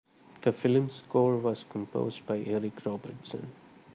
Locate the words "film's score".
0.51-1.37